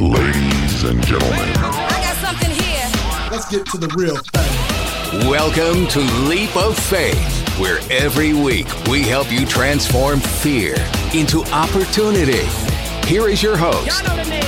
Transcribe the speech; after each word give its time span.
Ladies 0.00 0.84
and 0.84 1.04
gentlemen, 1.04 1.36
I 1.58 2.00
got 2.02 2.16
something 2.26 2.50
here. 2.50 2.88
Let's 3.30 3.46
get 3.50 3.66
to 3.66 3.76
the 3.76 3.88
real 3.98 4.16
thing. 4.16 5.28
Welcome 5.28 5.86
to 5.88 6.00
Leap 6.26 6.56
of 6.56 6.78
Faith, 6.78 7.58
where 7.58 7.80
every 7.90 8.32
week 8.32 8.66
we 8.86 9.02
help 9.02 9.30
you 9.30 9.44
transform 9.44 10.20
fear 10.20 10.74
into 11.12 11.42
opportunity. 11.52 12.46
Here 13.06 13.28
is 13.28 13.42
your 13.42 13.58
host, 13.58 13.90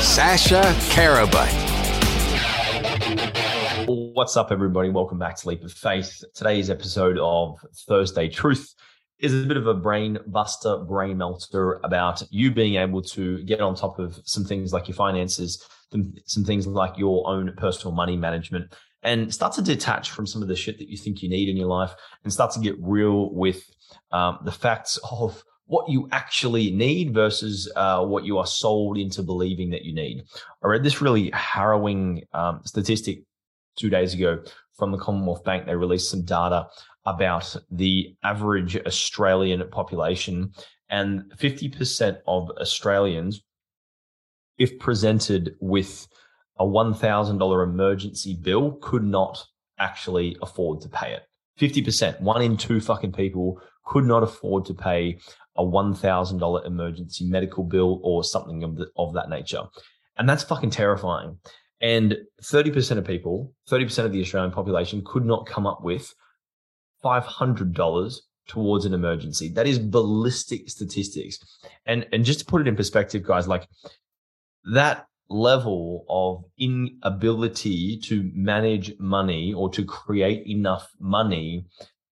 Sasha 0.00 0.62
Karabut. 0.88 1.52
What's 3.86 4.38
up, 4.38 4.52
everybody? 4.52 4.88
Welcome 4.88 5.18
back 5.18 5.36
to 5.36 5.48
Leap 5.48 5.64
of 5.64 5.72
Faith. 5.72 6.24
Today's 6.32 6.70
episode 6.70 7.18
of 7.18 7.58
Thursday 7.86 8.30
Truth 8.30 8.74
is 9.22 9.32
a 9.32 9.46
bit 9.46 9.56
of 9.56 9.68
a 9.68 9.74
brain 9.74 10.18
buster, 10.26 10.78
brain 10.78 11.16
melter 11.16 11.80
about 11.84 12.22
you 12.30 12.50
being 12.50 12.74
able 12.74 13.00
to 13.00 13.42
get 13.44 13.60
on 13.60 13.74
top 13.74 13.98
of 13.98 14.20
some 14.24 14.44
things 14.44 14.72
like 14.72 14.88
your 14.88 14.96
finances, 14.96 15.64
some 16.26 16.44
things 16.44 16.66
like 16.66 16.98
your 16.98 17.26
own 17.28 17.52
personal 17.56 17.94
money 17.94 18.16
management, 18.16 18.74
and 19.04 19.32
start 19.32 19.52
to 19.54 19.62
detach 19.62 20.10
from 20.10 20.26
some 20.26 20.42
of 20.42 20.48
the 20.48 20.56
shit 20.56 20.78
that 20.78 20.88
you 20.88 20.96
think 20.96 21.22
you 21.22 21.28
need 21.28 21.48
in 21.48 21.56
your 21.56 21.68
life 21.68 21.92
and 22.24 22.32
start 22.32 22.50
to 22.52 22.60
get 22.60 22.74
real 22.80 23.32
with 23.32 23.64
um, 24.10 24.38
the 24.44 24.52
facts 24.52 24.98
of 25.10 25.42
what 25.66 25.88
you 25.88 26.08
actually 26.10 26.70
need 26.70 27.14
versus 27.14 27.70
uh, 27.76 28.04
what 28.04 28.24
you 28.24 28.38
are 28.38 28.46
sold 28.46 28.98
into 28.98 29.22
believing 29.22 29.70
that 29.70 29.84
you 29.84 29.94
need. 29.94 30.24
I 30.62 30.66
read 30.66 30.82
this 30.82 31.00
really 31.00 31.30
harrowing 31.32 32.24
um, 32.32 32.60
statistic 32.64 33.22
two 33.76 33.88
days 33.88 34.14
ago 34.14 34.42
from 34.74 34.90
the 34.92 34.98
Commonwealth 34.98 35.44
Bank. 35.44 35.66
They 35.66 35.76
released 35.76 36.10
some 36.10 36.24
data 36.24 36.66
about 37.04 37.56
the 37.70 38.14
average 38.22 38.76
Australian 38.86 39.66
population, 39.70 40.52
and 40.88 41.24
50% 41.36 42.18
of 42.26 42.50
Australians, 42.60 43.42
if 44.58 44.78
presented 44.78 45.56
with 45.60 46.06
a 46.58 46.64
$1,000 46.64 47.64
emergency 47.64 48.38
bill, 48.40 48.78
could 48.82 49.04
not 49.04 49.44
actually 49.78 50.36
afford 50.42 50.80
to 50.82 50.88
pay 50.88 51.12
it. 51.12 51.22
50%, 51.60 52.20
one 52.20 52.42
in 52.42 52.56
two 52.56 52.80
fucking 52.80 53.12
people 53.12 53.60
could 53.84 54.04
not 54.04 54.22
afford 54.22 54.64
to 54.66 54.74
pay 54.74 55.18
a 55.56 55.64
$1,000 55.64 56.66
emergency 56.66 57.24
medical 57.26 57.64
bill 57.64 58.00
or 58.02 58.24
something 58.24 58.62
of, 58.62 58.76
the, 58.76 58.86
of 58.96 59.12
that 59.14 59.28
nature. 59.28 59.62
And 60.16 60.28
that's 60.28 60.44
fucking 60.44 60.70
terrifying. 60.70 61.38
And 61.80 62.16
30% 62.42 62.98
of 62.98 63.04
people, 63.04 63.52
30% 63.68 64.04
of 64.04 64.12
the 64.12 64.20
Australian 64.20 64.52
population 64.52 65.02
could 65.04 65.24
not 65.24 65.46
come 65.46 65.66
up 65.66 65.82
with 65.82 66.14
$500 67.04 68.16
towards 68.48 68.84
an 68.84 68.94
emergency. 68.94 69.48
That 69.48 69.66
is 69.66 69.78
ballistic 69.78 70.68
statistics. 70.68 71.38
And 71.86 72.06
and 72.12 72.24
just 72.24 72.40
to 72.40 72.44
put 72.44 72.60
it 72.60 72.68
in 72.68 72.76
perspective 72.76 73.22
guys, 73.22 73.48
like 73.48 73.66
that 74.72 75.06
level 75.28 76.04
of 76.08 76.44
inability 76.58 77.98
to 77.98 78.30
manage 78.34 78.92
money 78.98 79.54
or 79.54 79.70
to 79.70 79.84
create 79.84 80.46
enough 80.46 80.88
money 81.00 81.64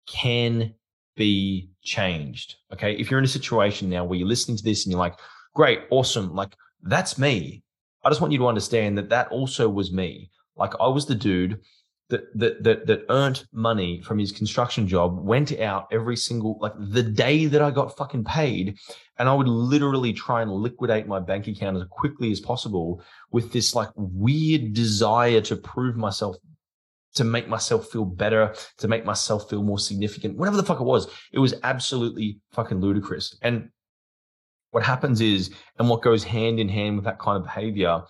can 0.06 0.75
be 1.17 1.70
changed. 1.83 2.56
Okay? 2.73 2.95
If 2.95 3.11
you're 3.11 3.19
in 3.19 3.25
a 3.25 3.28
situation 3.28 3.91
now 3.91 4.05
where 4.05 4.19
you're 4.19 4.28
listening 4.28 4.56
to 4.56 4.62
this 4.62 4.84
and 4.84 4.92
you're 4.92 5.00
like, 5.00 5.19
"Great, 5.55 5.80
awesome, 5.91 6.34
like 6.34 6.55
that's 6.83 7.19
me." 7.19 7.62
I 8.05 8.11
just 8.11 8.20
want 8.20 8.33
you 8.33 8.39
to 8.39 8.47
understand 8.47 8.97
that 8.98 9.08
that 9.11 9.28
also 9.28 9.69
was 9.69 9.92
me. 9.92 10.30
Like 10.56 10.73
I 10.80 10.89
was 10.89 11.06
the 11.06 11.14
dude 11.14 11.61
that 12.11 12.39
that 12.39 12.62
that 12.64 12.87
that 12.87 13.05
earned 13.11 13.45
money 13.53 14.01
from 14.01 14.19
his 14.19 14.33
construction 14.33 14.89
job 14.89 15.19
went 15.19 15.53
out 15.59 15.89
every 15.92 16.17
single 16.17 16.59
like 16.61 16.73
the 16.78 17.03
day 17.03 17.47
that 17.47 17.62
I 17.62 17.70
got 17.70 17.97
fucking 17.97 18.25
paid. 18.25 18.78
And 19.19 19.28
I 19.28 19.34
would 19.34 19.48
literally 19.48 20.12
try 20.12 20.42
and 20.42 20.51
liquidate 20.51 21.06
my 21.06 21.19
bank 21.19 21.48
account 21.48 21.77
as 21.77 21.84
quickly 21.91 22.31
as 22.31 22.41
possible 22.41 23.03
with 23.33 23.53
this 23.53 23.75
like 23.75 23.91
weird 23.97 24.73
desire 24.73 25.41
to 25.42 25.56
prove 25.56 25.97
myself 25.97 26.36
to 27.14 27.25
make 27.25 27.48
myself 27.48 27.89
feel 27.89 28.05
better 28.05 28.55
to 28.79 28.89
make 28.89 29.05
myself 29.05 29.51
feel 29.51 29.62
more 29.62 29.79
significant 29.79 30.36
whatever 30.36 30.56
the 30.56 30.62
fuck 30.62 30.81
it 30.81 30.84
was. 30.84 31.08
It 31.33 31.39
was 31.39 31.55
absolutely 31.63 32.40
fucking 32.52 32.80
ludicrous. 32.80 33.36
And 33.42 33.70
what 34.70 34.83
happens 34.83 35.20
is 35.20 35.51
and 35.79 35.89
what 35.89 36.02
goes 36.02 36.25
hand 36.25 36.61
in 36.61 36.69
hand 36.69 36.96
with 36.96 37.05
that 37.05 37.19
kind 37.19 37.36
of 37.36 37.45
behavior 37.45 38.02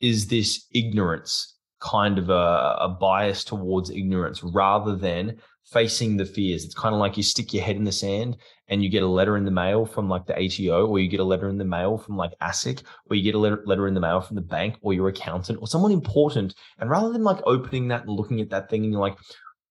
is 0.00 0.26
this 0.26 0.66
ignorance 0.74 1.55
kind 1.80 2.18
of 2.18 2.30
a, 2.30 2.76
a 2.80 2.96
bias 3.00 3.44
towards 3.44 3.90
ignorance 3.90 4.42
rather 4.42 4.96
than 4.96 5.38
facing 5.64 6.16
the 6.16 6.24
fears. 6.24 6.64
It's 6.64 6.74
kind 6.74 6.94
of 6.94 7.00
like 7.00 7.16
you 7.16 7.22
stick 7.22 7.52
your 7.52 7.64
head 7.64 7.76
in 7.76 7.84
the 7.84 7.92
sand 7.92 8.36
and 8.68 8.82
you 8.82 8.88
get 8.88 9.02
a 9.02 9.08
letter 9.08 9.36
in 9.36 9.44
the 9.44 9.50
mail 9.50 9.84
from 9.84 10.08
like 10.08 10.26
the 10.26 10.34
ATO 10.34 10.86
or 10.86 10.98
you 11.00 11.08
get 11.08 11.20
a 11.20 11.24
letter 11.24 11.48
in 11.48 11.58
the 11.58 11.64
mail 11.64 11.98
from 11.98 12.16
like 12.16 12.32
ASIC 12.40 12.82
or 13.10 13.16
you 13.16 13.22
get 13.22 13.34
a 13.34 13.38
letter, 13.38 13.62
letter 13.66 13.88
in 13.88 13.94
the 13.94 14.00
mail 14.00 14.20
from 14.20 14.36
the 14.36 14.42
bank 14.42 14.76
or 14.80 14.92
your 14.92 15.08
accountant 15.08 15.58
or 15.60 15.66
someone 15.66 15.90
important. 15.90 16.54
And 16.78 16.88
rather 16.88 17.12
than 17.12 17.24
like 17.24 17.40
opening 17.46 17.88
that 17.88 18.02
and 18.02 18.10
looking 18.10 18.40
at 18.40 18.50
that 18.50 18.70
thing 18.70 18.84
and 18.84 18.92
you're 18.92 19.00
like, 19.00 19.18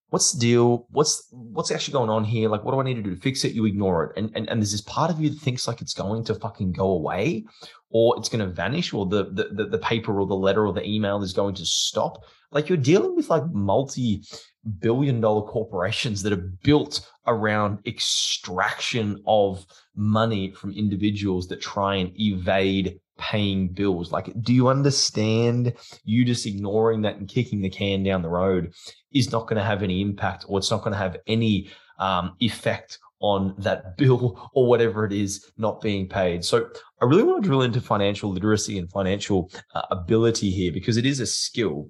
what's 0.10 0.32
the 0.32 0.40
deal? 0.40 0.88
What's 0.92 1.28
what's 1.32 1.72
actually 1.72 1.94
going 1.94 2.10
on 2.10 2.24
here? 2.24 2.50
Like, 2.50 2.64
what 2.64 2.72
do 2.72 2.80
I 2.80 2.84
need 2.84 2.96
to 2.96 3.02
do 3.02 3.16
to 3.16 3.22
fix 3.22 3.44
it? 3.44 3.54
You 3.54 3.66
ignore 3.66 4.06
it. 4.06 4.18
And 4.18 4.32
and, 4.36 4.50
and 4.50 4.62
there's 4.62 4.72
this 4.72 4.82
part 4.82 5.12
of 5.12 5.20
you 5.20 5.30
that 5.30 5.40
thinks 5.40 5.68
like 5.68 5.82
it's 5.82 5.94
going 5.94 6.24
to 6.26 6.36
fucking 6.36 6.74
go 6.74 6.90
away 6.90 7.46
or 7.90 8.18
it's 8.18 8.30
going 8.30 8.46
to 8.46 8.54
vanish 8.54 8.94
or 8.94 9.06
the, 9.06 9.26
the 9.26 9.66
the 9.66 9.78
paper 9.78 10.20
or 10.20 10.28
the 10.28 10.36
letter 10.36 10.66
or 10.66 10.74
the 10.74 10.88
email 10.88 11.22
is 11.24 11.34
going 11.34 11.56
to 11.56 11.66
stop. 11.66 12.24
Like 12.52 12.70
you're 12.70 12.78
dealing 12.78 13.16
with 13.16 13.30
like 13.30 13.44
multi 13.52 14.24
billion 14.80 15.22
dollar 15.22 15.48
corporations 15.48 16.24
that 16.24 16.34
are 16.34 16.50
built 16.64 17.08
around 17.28 17.80
extraction 17.86 19.22
of 19.28 19.66
money 19.96 20.52
from 20.52 20.72
individuals 20.72 21.48
that 21.48 21.62
try 21.62 21.96
and 21.96 22.12
evade 22.20 23.00
paying 23.18 23.70
bills. 23.70 24.12
Like, 24.12 24.32
do 24.42 24.54
you 24.54 24.68
understand 24.68 25.74
you 26.04 26.26
just 26.26 26.46
ignoring 26.46 27.02
that 27.04 27.18
and 27.18 27.28
kicking 27.28 27.62
the 27.62 27.70
can 27.70 28.04
down 28.04 28.22
the 28.22 28.30
road 28.30 28.74
is 29.14 29.32
not 29.32 29.48
going 29.48 29.58
to 29.58 29.64
have 29.64 29.84
any 29.84 30.02
impact 30.02 30.46
or 30.48 30.60
it's 30.60 30.72
not 30.72 30.82
going 30.82 30.94
to 30.94 30.98
have 30.98 31.18
any 31.28 31.70
um, 32.00 32.36
effect 32.40 33.00
on 33.20 33.56
that 33.58 33.98
bill 33.98 34.50
or 34.54 34.68
whatever 34.68 35.06
it 35.06 35.14
is 35.14 35.52
not 35.58 35.82
being 35.82 36.08
paid. 36.08 36.44
So 36.44 36.70
I 37.02 37.06
really 37.06 37.24
want 37.24 37.44
to 37.44 37.48
drill 37.48 37.62
into 37.62 37.82
financial 37.82 38.32
literacy 38.32 38.78
and 38.78 38.90
financial 38.92 39.52
uh, 39.74 39.84
ability 39.92 40.52
here 40.52 40.72
because 40.72 40.98
it 40.98 41.06
is 41.06 41.20
a 41.20 41.26
skill 41.26 41.90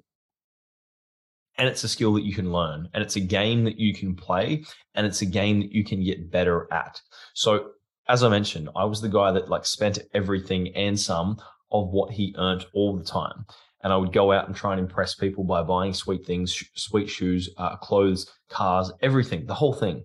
and 1.57 1.67
it's 1.67 1.83
a 1.83 1.89
skill 1.89 2.13
that 2.13 2.25
you 2.25 2.33
can 2.33 2.51
learn 2.51 2.89
and 2.93 3.01
it's 3.01 3.15
a 3.15 3.21
game 3.21 3.63
that 3.63 3.79
you 3.79 3.93
can 3.93 4.15
play 4.15 4.63
and 4.93 5.07
it's 5.07 5.21
a 5.21 5.25
game 5.25 5.61
that 5.61 5.71
you 5.71 5.83
can 5.83 6.03
get 6.03 6.29
better 6.31 6.67
at. 6.71 7.01
So 7.33 7.69
as 8.07 8.23
I 8.23 8.29
mentioned, 8.29 8.69
I 8.75 8.85
was 8.85 9.01
the 9.01 9.09
guy 9.09 9.31
that 9.31 9.49
like 9.49 9.65
spent 9.65 9.99
everything 10.13 10.75
and 10.75 10.99
some 10.99 11.37
of 11.71 11.89
what 11.89 12.11
he 12.11 12.35
earned 12.37 12.65
all 12.73 12.97
the 12.97 13.03
time. 13.03 13.45
And 13.83 13.93
I 13.93 13.97
would 13.97 14.13
go 14.13 14.31
out 14.31 14.47
and 14.47 14.55
try 14.55 14.71
and 14.71 14.79
impress 14.79 15.15
people 15.15 15.43
by 15.43 15.61
buying 15.61 15.93
sweet 15.93 16.25
things, 16.25 16.51
sh- 16.51 16.65
sweet 16.75 17.09
shoes, 17.09 17.49
uh, 17.57 17.75
clothes, 17.77 18.31
cars, 18.49 18.91
everything, 19.01 19.45
the 19.45 19.53
whole 19.53 19.73
thing. 19.73 20.03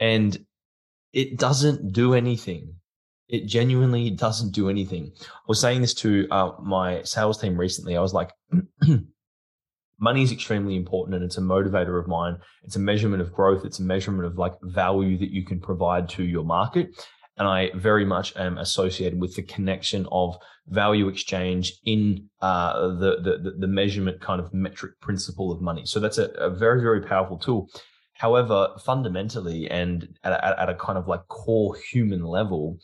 And 0.00 0.36
it 1.12 1.38
doesn't 1.38 1.92
do 1.92 2.14
anything. 2.14 2.74
It 3.28 3.46
genuinely 3.46 4.10
doesn't 4.10 4.52
do 4.52 4.68
anything. 4.68 5.12
I 5.20 5.26
was 5.46 5.60
saying 5.60 5.82
this 5.82 5.94
to 5.94 6.26
uh, 6.30 6.52
my 6.60 7.02
sales 7.04 7.40
team 7.40 7.56
recently. 7.56 7.96
I 7.96 8.00
was 8.00 8.12
like, 8.12 8.32
money 9.98 10.22
is 10.22 10.32
extremely 10.32 10.74
important 10.74 11.14
and 11.14 11.24
it's 11.24 11.38
a 11.38 11.42
motivator 11.42 12.00
of 12.00 12.08
mine. 12.08 12.38
It's 12.64 12.76
a 12.76 12.80
measurement 12.80 13.22
of 13.22 13.32
growth. 13.32 13.64
It's 13.64 13.78
a 13.78 13.84
measurement 13.84 14.26
of 14.26 14.36
like 14.36 14.54
value 14.62 15.16
that 15.18 15.30
you 15.30 15.44
can 15.44 15.60
provide 15.60 16.08
to 16.10 16.24
your 16.24 16.44
market. 16.44 16.88
And 17.38 17.48
I 17.48 17.70
very 17.74 18.04
much 18.04 18.36
am 18.36 18.58
associated 18.58 19.18
with 19.18 19.34
the 19.34 19.42
connection 19.42 20.06
of 20.12 20.36
value 20.66 21.08
exchange 21.08 21.72
in 21.84 22.28
uh, 22.40 22.88
the, 22.88 23.16
the, 23.22 23.54
the 23.58 23.66
measurement 23.66 24.20
kind 24.20 24.40
of 24.40 24.52
metric 24.52 24.92
principle 25.00 25.50
of 25.50 25.60
money. 25.60 25.86
So 25.86 25.98
that's 25.98 26.18
a, 26.18 26.26
a 26.32 26.50
very, 26.50 26.82
very 26.82 27.00
powerful 27.00 27.38
tool. 27.38 27.70
However, 28.14 28.68
fundamentally 28.84 29.68
and 29.70 30.08
at, 30.22 30.32
at, 30.32 30.58
at 30.58 30.68
a 30.68 30.74
kind 30.74 30.98
of 30.98 31.08
like 31.08 31.26
core 31.28 31.76
human 31.90 32.22
level, 32.22 32.78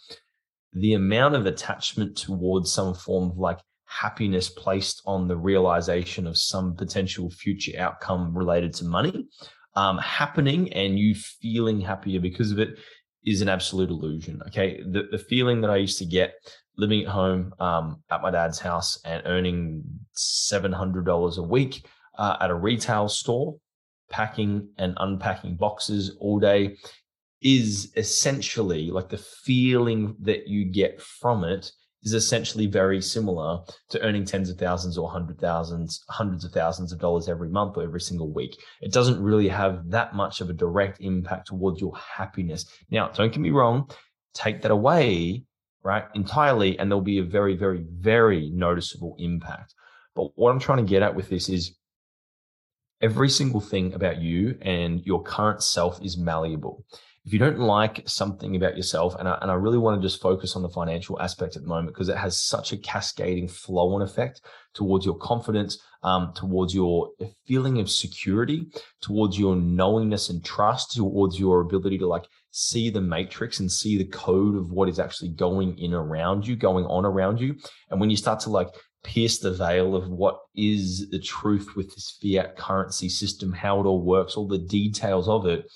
the 0.72 0.94
amount 0.94 1.34
of 1.34 1.46
attachment 1.46 2.16
towards 2.16 2.72
some 2.72 2.94
form 2.94 3.30
of 3.30 3.38
like 3.38 3.58
happiness 3.84 4.50
placed 4.50 5.02
on 5.06 5.28
the 5.28 5.36
realization 5.36 6.26
of 6.26 6.36
some 6.36 6.74
potential 6.74 7.30
future 7.30 7.72
outcome 7.78 8.36
related 8.36 8.74
to 8.74 8.84
money 8.84 9.26
um, 9.74 9.98
happening 9.98 10.72
and 10.72 10.98
you 10.98 11.14
feeling 11.14 11.80
happier 11.80 12.20
because 12.20 12.50
of 12.50 12.58
it 12.58 12.78
is 13.24 13.42
an 13.42 13.48
absolute 13.48 13.90
illusion. 13.90 14.40
Okay. 14.48 14.80
The, 14.82 15.08
the 15.10 15.18
feeling 15.18 15.60
that 15.60 15.70
I 15.70 15.76
used 15.76 15.98
to 15.98 16.06
get 16.06 16.34
living 16.76 17.02
at 17.02 17.08
home 17.08 17.52
um, 17.58 18.02
at 18.10 18.22
my 18.22 18.30
dad's 18.30 18.58
house 18.58 19.00
and 19.04 19.22
earning 19.26 19.82
$700 20.16 21.38
a 21.38 21.42
week 21.42 21.86
uh, 22.16 22.36
at 22.40 22.50
a 22.50 22.54
retail 22.54 23.08
store, 23.08 23.56
packing 24.10 24.68
and 24.78 24.94
unpacking 24.98 25.56
boxes 25.56 26.16
all 26.20 26.38
day 26.38 26.76
is 27.42 27.92
essentially 27.96 28.90
like 28.90 29.08
the 29.08 29.18
feeling 29.18 30.16
that 30.20 30.48
you 30.48 30.64
get 30.64 31.00
from 31.00 31.44
it 31.44 31.70
is 32.02 32.12
essentially 32.12 32.66
very 32.66 33.00
similar 33.00 33.60
to 33.90 34.00
earning 34.02 34.24
tens 34.24 34.50
of 34.50 34.58
thousands 34.58 34.96
or 34.96 35.10
hundred 35.10 35.40
thousands, 35.40 36.04
hundreds 36.08 36.44
of 36.44 36.52
thousands 36.52 36.92
of 36.92 36.98
dollars 36.98 37.28
every 37.28 37.48
month 37.48 37.76
or 37.76 37.82
every 37.82 38.00
single 38.00 38.32
week. 38.32 38.56
It 38.80 38.92
doesn't 38.92 39.22
really 39.22 39.48
have 39.48 39.90
that 39.90 40.14
much 40.14 40.40
of 40.40 40.50
a 40.50 40.52
direct 40.52 41.00
impact 41.00 41.48
towards 41.48 41.80
your 41.80 41.96
happiness. 41.96 42.66
Now, 42.90 43.08
don't 43.08 43.32
get 43.32 43.40
me 43.40 43.50
wrong, 43.50 43.90
take 44.34 44.62
that 44.62 44.70
away, 44.70 45.44
right? 45.82 46.04
Entirely. 46.14 46.78
And 46.78 46.90
there'll 46.90 47.02
be 47.02 47.18
a 47.18 47.24
very, 47.24 47.56
very, 47.56 47.84
very 47.90 48.50
noticeable 48.50 49.16
impact. 49.18 49.74
But 50.14 50.30
what 50.36 50.50
I'm 50.50 50.60
trying 50.60 50.84
to 50.84 50.90
get 50.90 51.02
at 51.02 51.14
with 51.14 51.28
this 51.28 51.48
is 51.48 51.76
every 53.00 53.28
single 53.28 53.60
thing 53.60 53.94
about 53.94 54.20
you 54.20 54.58
and 54.62 55.04
your 55.04 55.22
current 55.22 55.62
self 55.62 56.02
is 56.02 56.18
malleable. 56.18 56.84
If 57.24 57.32
you 57.32 57.38
don't 57.38 57.58
like 57.58 58.02
something 58.06 58.56
about 58.56 58.76
yourself, 58.76 59.14
and 59.18 59.28
I, 59.28 59.38
and 59.42 59.50
I 59.50 59.54
really 59.54 59.76
want 59.76 60.00
to 60.00 60.06
just 60.08 60.22
focus 60.22 60.56
on 60.56 60.62
the 60.62 60.68
financial 60.68 61.20
aspect 61.20 61.56
at 61.56 61.62
the 61.62 61.68
moment 61.68 61.88
because 61.88 62.08
it 62.08 62.16
has 62.16 62.40
such 62.40 62.72
a 62.72 62.76
cascading 62.78 63.48
flow 63.48 63.94
on 63.94 64.02
effect 64.02 64.40
towards 64.74 65.04
your 65.04 65.16
confidence, 65.16 65.78
um, 66.02 66.32
towards 66.34 66.74
your 66.74 67.10
feeling 67.46 67.80
of 67.80 67.90
security, 67.90 68.66
towards 69.02 69.38
your 69.38 69.56
knowingness 69.56 70.30
and 70.30 70.44
trust, 70.44 70.92
towards 70.92 71.38
your 71.38 71.60
ability 71.60 71.98
to 71.98 72.06
like 72.06 72.24
see 72.50 72.88
the 72.88 73.00
matrix 73.00 73.60
and 73.60 73.70
see 73.70 73.98
the 73.98 74.06
code 74.06 74.56
of 74.56 74.70
what 74.70 74.88
is 74.88 74.98
actually 74.98 75.30
going 75.30 75.78
in 75.78 75.92
around 75.92 76.46
you, 76.46 76.56
going 76.56 76.86
on 76.86 77.04
around 77.04 77.40
you. 77.40 77.54
And 77.90 78.00
when 78.00 78.10
you 78.10 78.16
start 78.16 78.40
to 78.40 78.50
like 78.50 78.68
pierce 79.04 79.38
the 79.38 79.52
veil 79.52 79.94
of 79.94 80.08
what 80.08 80.38
is 80.54 81.08
the 81.10 81.20
truth 81.20 81.76
with 81.76 81.94
this 81.94 82.18
fiat 82.20 82.56
currency 82.56 83.08
system, 83.08 83.52
how 83.52 83.80
it 83.80 83.86
all 83.86 84.02
works, 84.02 84.36
all 84.36 84.48
the 84.48 84.58
details 84.58 85.28
of 85.28 85.46
it, 85.46 85.66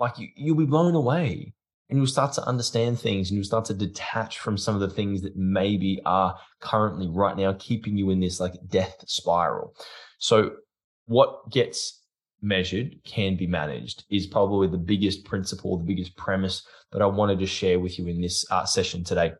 like 0.00 0.18
you, 0.18 0.28
you'll 0.34 0.56
be 0.56 0.64
blown 0.64 0.94
away 0.94 1.52
and 1.88 1.98
you'll 1.98 2.06
start 2.06 2.32
to 2.32 2.44
understand 2.44 2.98
things 2.98 3.28
and 3.28 3.36
you'll 3.36 3.44
start 3.44 3.66
to 3.66 3.74
detach 3.74 4.38
from 4.38 4.56
some 4.56 4.74
of 4.74 4.80
the 4.80 4.90
things 4.90 5.22
that 5.22 5.36
maybe 5.36 6.00
are 6.06 6.36
currently 6.60 7.06
right 7.08 7.36
now 7.36 7.54
keeping 7.58 7.96
you 7.96 8.10
in 8.10 8.20
this 8.20 8.40
like 8.40 8.54
death 8.68 9.04
spiral. 9.06 9.74
So, 10.18 10.52
what 11.06 11.50
gets 11.50 12.00
measured 12.40 12.94
can 13.04 13.36
be 13.36 13.46
managed 13.46 14.04
is 14.10 14.26
probably 14.26 14.68
the 14.68 14.78
biggest 14.78 15.24
principle, 15.24 15.76
the 15.76 15.84
biggest 15.84 16.16
premise 16.16 16.66
that 16.92 17.02
I 17.02 17.06
wanted 17.06 17.38
to 17.40 17.46
share 17.46 17.78
with 17.78 17.98
you 17.98 18.06
in 18.06 18.20
this 18.20 18.44
uh, 18.50 18.64
session 18.64 19.04
today. 19.04 19.32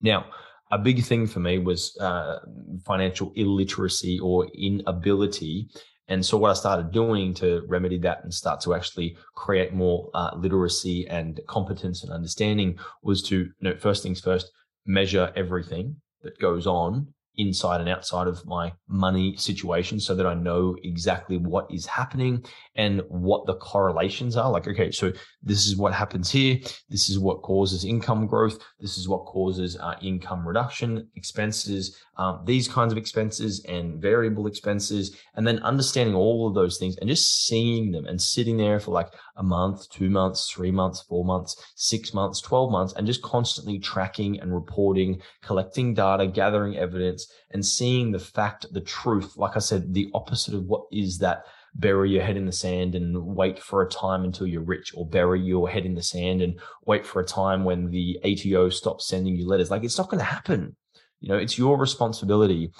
Now, 0.00 0.26
a 0.70 0.78
big 0.78 1.02
thing 1.02 1.26
for 1.26 1.40
me 1.40 1.58
was 1.58 1.96
uh, 1.98 2.38
financial 2.84 3.32
illiteracy 3.34 4.20
or 4.20 4.46
inability. 4.54 5.68
And 6.08 6.24
so, 6.24 6.38
what 6.38 6.50
I 6.50 6.54
started 6.54 6.90
doing 6.90 7.34
to 7.34 7.62
remedy 7.68 7.98
that 7.98 8.24
and 8.24 8.32
start 8.32 8.60
to 8.62 8.74
actually 8.74 9.16
create 9.34 9.74
more 9.74 10.10
uh, 10.14 10.30
literacy 10.36 11.06
and 11.08 11.40
competence 11.46 12.02
and 12.02 12.12
understanding 12.12 12.78
was 13.02 13.22
to, 13.24 13.36
you 13.36 13.52
know, 13.60 13.76
first 13.76 14.02
things 14.02 14.20
first, 14.20 14.50
measure 14.86 15.32
everything 15.36 15.96
that 16.22 16.38
goes 16.38 16.66
on 16.66 17.12
inside 17.38 17.80
and 17.80 17.88
outside 17.88 18.26
of 18.26 18.44
my 18.44 18.72
money 18.88 19.36
situation 19.36 19.98
so 19.98 20.14
that 20.14 20.26
I 20.26 20.34
know 20.34 20.76
exactly 20.82 21.38
what 21.38 21.66
is 21.70 21.86
happening 21.86 22.44
and 22.74 23.02
what 23.08 23.46
the 23.46 23.54
correlations 23.54 24.36
are. 24.36 24.50
Like, 24.50 24.68
okay, 24.68 24.90
so 24.90 25.12
this 25.42 25.66
is 25.66 25.76
what 25.76 25.94
happens 25.94 26.30
here. 26.30 26.58
This 26.90 27.08
is 27.08 27.18
what 27.18 27.42
causes 27.42 27.84
income 27.84 28.26
growth. 28.26 28.58
This 28.80 28.98
is 28.98 29.08
what 29.08 29.24
causes 29.24 29.76
uh, 29.76 29.94
income 30.02 30.46
reduction, 30.46 31.08
expenses, 31.14 31.96
um, 32.16 32.42
these 32.44 32.66
kinds 32.66 32.92
of 32.92 32.98
expenses 32.98 33.64
and 33.66 34.02
variable 34.02 34.46
expenses. 34.46 35.16
And 35.34 35.46
then 35.46 35.60
understanding 35.60 36.14
all 36.14 36.48
of 36.48 36.54
those 36.54 36.78
things 36.78 36.96
and 36.96 37.08
just 37.08 37.46
seeing 37.46 37.92
them 37.92 38.06
and 38.06 38.20
sitting 38.20 38.56
there 38.56 38.80
for 38.80 38.90
like 38.90 39.12
a 39.38 39.42
month, 39.42 39.88
two 39.90 40.10
months, 40.10 40.50
three 40.50 40.70
months, 40.70 41.00
four 41.02 41.24
months, 41.24 41.72
six 41.76 42.12
months, 42.12 42.40
12 42.40 42.70
months, 42.70 42.92
and 42.94 43.06
just 43.06 43.22
constantly 43.22 43.78
tracking 43.78 44.40
and 44.40 44.54
reporting, 44.54 45.20
collecting 45.42 45.94
data, 45.94 46.26
gathering 46.26 46.76
evidence, 46.76 47.30
and 47.52 47.64
seeing 47.64 48.10
the 48.10 48.18
fact, 48.18 48.66
the 48.72 48.80
truth. 48.80 49.36
Like 49.36 49.56
I 49.56 49.60
said, 49.60 49.94
the 49.94 50.10
opposite 50.12 50.54
of 50.54 50.64
what 50.64 50.82
is 50.92 51.18
that 51.18 51.44
bury 51.74 52.10
your 52.10 52.22
head 52.22 52.36
in 52.36 52.46
the 52.46 52.52
sand 52.52 52.94
and 52.94 53.16
wait 53.24 53.58
for 53.58 53.82
a 53.82 53.88
time 53.88 54.24
until 54.24 54.46
you're 54.46 54.62
rich, 54.62 54.92
or 54.94 55.08
bury 55.08 55.40
your 55.40 55.68
head 55.68 55.86
in 55.86 55.94
the 55.94 56.02
sand 56.02 56.42
and 56.42 56.58
wait 56.84 57.06
for 57.06 57.20
a 57.20 57.26
time 57.26 57.64
when 57.64 57.90
the 57.90 58.18
ATO 58.24 58.68
stops 58.68 59.08
sending 59.08 59.36
you 59.36 59.46
letters. 59.46 59.70
Like 59.70 59.84
it's 59.84 59.98
not 59.98 60.10
going 60.10 60.18
to 60.18 60.24
happen. 60.24 60.76
You 61.20 61.28
know, 61.28 61.38
it's 61.38 61.58
your 61.58 61.78
responsibility 61.78 62.72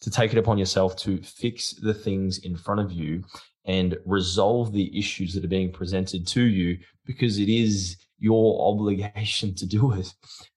to 0.00 0.10
take 0.10 0.32
it 0.32 0.38
upon 0.38 0.58
yourself 0.58 0.96
to 0.96 1.18
fix 1.22 1.72
the 1.72 1.94
things 1.94 2.38
in 2.38 2.56
front 2.56 2.80
of 2.80 2.92
you 2.92 3.24
and 3.66 3.96
resolve 4.04 4.72
the 4.72 4.96
issues 4.98 5.34
that 5.34 5.44
are 5.44 5.48
being 5.48 5.72
presented 5.72 6.26
to 6.28 6.42
you 6.42 6.78
because 7.04 7.38
it 7.38 7.48
is 7.48 7.96
your 8.18 8.68
obligation 8.68 9.54
to 9.54 9.66
do 9.66 9.92
it. 9.92 10.12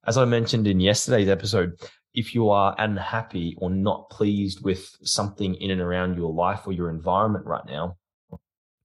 As 0.06 0.18
I 0.18 0.26
mentioned 0.26 0.68
in 0.68 0.80
yesterday's 0.80 1.28
episode, 1.28 1.80
if 2.14 2.34
you 2.34 2.50
are 2.50 2.76
unhappy 2.78 3.56
or 3.58 3.70
not 3.70 4.10
pleased 4.10 4.64
with 4.64 4.90
something 5.04 5.56
in 5.56 5.72
and 5.72 5.82
around 5.82 6.18
your 6.18 6.34
life 6.34 6.62
or 6.66 6.74
your 6.74 6.90
environment 6.90 7.46
right 7.46 7.66
now, 7.66 7.98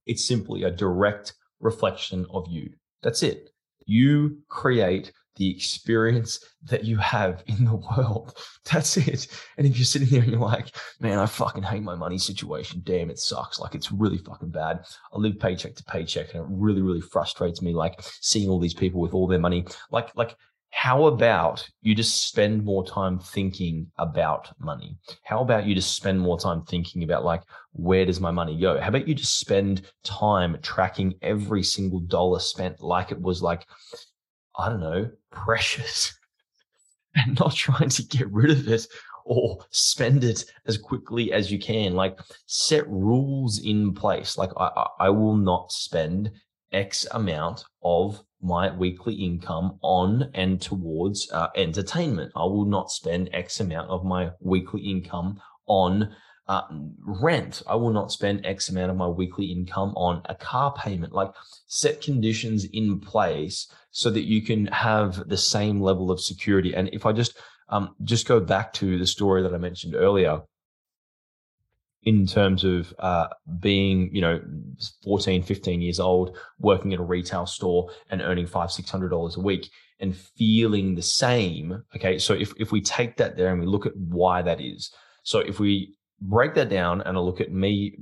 it's 0.05 0.27
simply 0.27 0.63
a 0.63 0.71
direct 0.71 1.33
reflection 1.59 2.25
of 2.29 2.45
you. 2.47 2.69
That's 3.01 3.23
it. 3.23 3.49
You 3.85 4.39
create 4.47 5.11
the 5.35 5.49
experience 5.49 6.39
that 6.63 6.83
you 6.83 6.97
have 6.97 7.43
in 7.47 7.65
the 7.65 7.75
world. 7.75 8.37
That's 8.71 8.97
it. 8.97 9.27
And 9.57 9.67
if 9.67 9.77
you're 9.77 9.85
sitting 9.85 10.09
there 10.09 10.21
and 10.21 10.31
you're 10.31 10.39
like, 10.39 10.75
man, 10.99 11.19
I 11.19 11.25
fucking 11.25 11.63
hate 11.63 11.83
my 11.83 11.95
money 11.95 12.17
situation. 12.17 12.81
Damn, 12.83 13.09
it 13.09 13.19
sucks. 13.19 13.59
Like 13.59 13.75
it's 13.75 13.91
really 13.91 14.17
fucking 14.17 14.49
bad. 14.49 14.85
I 15.13 15.17
live 15.17 15.39
paycheck 15.39 15.75
to 15.75 15.83
paycheck 15.83 16.33
and 16.33 16.43
it 16.43 16.47
really, 16.49 16.81
really 16.81 17.01
frustrates 17.01 17.61
me. 17.61 17.73
Like 17.73 17.99
seeing 18.21 18.49
all 18.49 18.59
these 18.59 18.73
people 18.73 19.01
with 19.01 19.13
all 19.13 19.27
their 19.27 19.39
money. 19.39 19.65
Like, 19.91 20.15
like, 20.15 20.35
how 20.75 21.05
about 21.05 21.65
you 21.81 21.95
just 21.95 22.27
spend 22.27 22.65
more 22.65 22.85
time 22.85 23.17
thinking 23.17 23.89
about 23.97 24.51
money? 24.59 24.97
How 25.23 25.39
about 25.39 25.65
you 25.65 25.73
just 25.73 25.95
spend 25.95 26.19
more 26.19 26.37
time 26.37 26.63
thinking 26.63 27.03
about 27.03 27.23
like, 27.23 27.43
where 27.71 28.05
does 28.05 28.19
my 28.19 28.29
money 28.29 28.59
go? 28.59 28.77
How 28.81 28.89
about 28.89 29.07
you 29.07 29.15
just 29.15 29.39
spend 29.39 29.89
time 30.03 30.57
tracking 30.61 31.13
every 31.21 31.63
single 31.63 32.01
dollar 32.01 32.39
spent 32.39 32.81
like 32.81 33.13
it 33.13 33.21
was 33.21 33.41
like, 33.41 33.65
I 34.57 34.69
don't 34.69 34.79
know, 34.79 35.09
precious 35.31 36.17
and 37.15 37.39
not 37.39 37.55
trying 37.55 37.89
to 37.89 38.03
get 38.03 38.31
rid 38.31 38.51
of 38.51 38.67
it 38.67 38.87
or 39.25 39.65
spend 39.71 40.23
it 40.23 40.45
as 40.67 40.77
quickly 40.77 41.33
as 41.33 41.51
you 41.51 41.59
can. 41.59 41.95
Like 41.95 42.19
set 42.45 42.87
rules 42.87 43.59
in 43.59 43.93
place. 43.93 44.37
Like 44.37 44.51
I, 44.57 44.87
I 44.99 45.09
will 45.09 45.35
not 45.35 45.71
spend 45.71 46.31
X 46.71 47.07
amount 47.11 47.63
of 47.83 48.21
my 48.41 48.71
weekly 48.75 49.15
income 49.15 49.79
on 49.81 50.29
and 50.35 50.61
towards 50.61 51.31
uh, 51.31 51.47
entertainment. 51.55 52.31
I 52.35 52.43
will 52.43 52.65
not 52.65 52.91
spend 52.91 53.29
X 53.33 53.59
amount 53.59 53.89
of 53.89 54.05
my 54.05 54.31
weekly 54.39 54.81
income 54.81 55.39
on 55.67 56.15
uh, 56.47 56.61
rent. 56.99 57.61
I 57.67 57.75
will 57.75 57.91
not 57.91 58.11
spend 58.11 58.45
X 58.45 58.69
amount 58.69 58.91
of 58.91 58.97
my 58.97 59.07
weekly 59.07 59.45
income 59.45 59.93
on 59.95 60.21
a 60.25 60.35
car 60.35 60.73
payment. 60.73 61.13
Like 61.13 61.31
set 61.67 62.01
conditions 62.01 62.65
in 62.65 62.99
place 62.99 63.67
so 63.91 64.09
that 64.09 64.23
you 64.23 64.41
can 64.41 64.67
have 64.67 65.27
the 65.27 65.37
same 65.37 65.81
level 65.81 66.11
of 66.11 66.19
security. 66.21 66.75
And 66.75 66.89
if 66.93 67.05
I 67.05 67.11
just 67.11 67.37
um, 67.69 67.95
just 68.03 68.27
go 68.27 68.39
back 68.39 68.73
to 68.73 68.97
the 68.97 69.07
story 69.07 69.41
that 69.41 69.53
I 69.53 69.57
mentioned 69.57 69.95
earlier, 69.95 70.41
in 72.05 72.27
terms 72.27 72.63
of 72.63 72.93
uh, 72.99 73.27
being, 73.59 74.13
you 74.13 74.21
know, 74.21 74.39
14, 75.03 75.41
15 75.41 75.81
years 75.81 75.99
old, 75.99 76.37
working 76.59 76.93
at 76.93 76.99
a 76.99 77.03
retail 77.03 77.47
store 77.47 77.89
and 78.11 78.21
earning 78.21 78.45
five, 78.45 78.71
six 78.71 78.89
hundred 78.89 79.09
dollars 79.09 79.37
a 79.37 79.41
week 79.41 79.69
and 79.99 80.15
feeling 80.15 80.93
the 80.93 81.01
same. 81.01 81.83
Okay. 81.95 82.19
So 82.19 82.33
if, 82.33 82.53
if 82.59 82.71
we 82.71 82.81
take 82.81 83.17
that 83.17 83.37
there 83.37 83.51
and 83.51 83.59
we 83.59 83.65
look 83.65 83.85
at 83.85 83.97
why 83.97 84.41
that 84.43 84.61
is. 84.61 84.91
So 85.23 85.39
if 85.39 85.59
we 85.59 85.95
break 86.21 86.53
that 86.55 86.69
down 86.69 87.01
and 87.01 87.17
I 87.17 87.19
look 87.19 87.41
at 87.41 87.51
me 87.51 87.97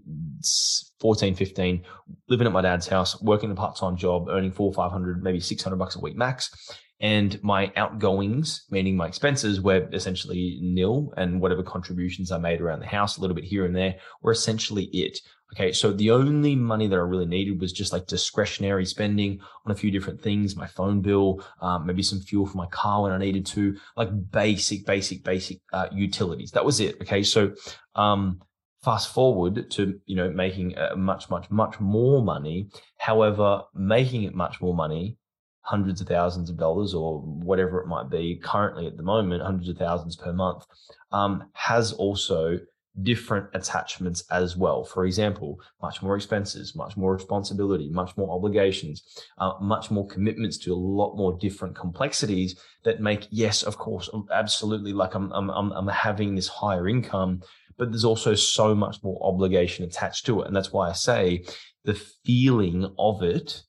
14, 1.00 1.36
15, 1.36 1.84
living 2.30 2.48
at 2.48 2.54
my 2.54 2.62
dad's 2.62 2.88
house, 2.88 3.22
working 3.22 3.52
a 3.52 3.56
part-time 3.56 3.98
job, 3.98 4.28
earning 4.30 4.52
four, 4.52 4.74
500, 4.74 5.24
maybe 5.24 5.40
600 5.40 5.76
bucks 5.76 5.96
a 5.96 6.00
week 6.00 6.16
max. 6.16 6.52
And 7.00 7.42
my 7.44 7.72
outgoings, 7.76 8.66
meaning 8.70 8.96
my 8.96 9.08
expenses, 9.08 9.60
were 9.60 9.90
essentially 9.92 10.60
nil. 10.62 11.14
And 11.18 11.42
whatever 11.42 11.64
contributions 11.64 12.32
I 12.32 12.38
made 12.38 12.62
around 12.62 12.80
the 12.80 12.86
house, 12.86 13.18
a 13.18 13.22
little 13.22 13.36
bit 13.36 13.44
here 13.44 13.66
and 13.66 13.76
there, 13.76 13.96
were 14.22 14.32
essentially 14.32 14.86
it. 14.86 15.20
Okay, 15.54 15.72
so 15.72 15.92
the 15.92 16.10
only 16.10 16.56
money 16.56 16.88
that 16.88 16.96
I 16.96 17.00
really 17.00 17.28
needed 17.28 17.62
was 17.62 17.72
just 17.72 17.94
like 17.94 18.08
discretionary 18.08 18.86
spending 18.86 19.40
on 19.66 19.72
a 19.72 19.76
few 19.76 19.92
different 19.92 20.20
things, 20.20 20.56
my 20.56 20.66
phone 20.66 21.02
bill, 21.02 21.46
um, 21.62 21.86
maybe 21.86 22.02
some 22.02 22.22
fuel 22.22 22.48
for 22.48 22.58
my 22.58 22.66
car 22.68 23.04
when 23.04 23.12
I 23.12 23.20
needed 23.20 23.46
to, 23.48 23.78
like 23.96 24.10
basic, 24.32 24.84
basic, 24.88 25.24
basic 25.24 25.60
uh, 25.72 25.90
utilities. 25.92 26.52
That 26.52 26.66
was 26.66 26.80
it. 26.80 27.00
Okay, 27.02 27.22
so 27.22 27.54
um, 27.94 28.42
fast 28.84 29.14
forward 29.14 29.70
to 29.72 30.00
you 30.08 30.16
know 30.16 30.32
making 30.32 30.74
much, 30.96 31.30
much, 31.30 31.52
much 31.52 31.80
more 31.80 32.24
money. 32.24 32.70
However, 32.98 33.62
making 33.76 34.24
it 34.24 34.34
much 34.34 34.60
more 34.60 34.74
money, 34.74 35.18
hundreds 35.64 36.02
of 36.02 36.08
thousands 36.08 36.50
of 36.50 36.58
dollars 36.58 36.94
or 36.94 37.20
whatever 37.22 37.80
it 37.82 37.88
might 37.88 38.10
be 38.10 38.40
currently 38.44 38.86
at 38.86 38.98
the 38.98 39.04
moment, 39.04 39.42
hundreds 39.42 39.70
of 39.70 39.78
thousands 39.78 40.16
per 40.16 40.32
month, 40.32 40.66
um, 41.12 41.44
has 41.54 41.94
also 41.94 42.60
different 43.02 43.48
attachments 43.54 44.24
as 44.30 44.56
well. 44.56 44.84
For 44.84 45.06
example, 45.06 45.60
much 45.82 46.04
more 46.04 46.16
expenses, 46.16 46.76
much 46.76 46.96
more 46.96 47.14
responsibility, 47.14 47.90
much 47.90 48.16
more 48.18 48.36
obligations, 48.36 49.04
uh, 49.40 49.54
much 49.60 49.90
more 49.90 50.06
commitments 50.08 50.58
to 50.60 50.74
a 50.74 50.76
lot 50.76 51.16
more 51.16 51.38
different 51.40 51.76
complexities 51.76 52.60
that 52.84 53.02
make, 53.02 53.28
yes, 53.32 53.64
of 53.64 53.78
course, 53.78 54.10
absolutely 54.32 54.94
like 54.94 55.16
I'm, 55.16 55.32
I'm, 55.32 55.50
I'm 55.50 55.88
having 55.88 56.36
this 56.36 56.48
higher 56.48 56.88
income, 56.88 57.42
but 57.78 57.90
there's 57.90 58.06
also 58.06 58.36
so 58.36 58.76
much 58.76 58.98
more 59.02 59.20
obligation 59.24 59.86
attached 59.86 60.28
to 60.28 60.42
it. 60.42 60.48
And 60.48 60.56
that's 60.56 60.72
why 60.72 60.90
I 60.90 60.94
say 60.94 61.46
the 61.86 61.96
feeling 61.96 62.94
of 63.00 63.24
it, 63.24 63.64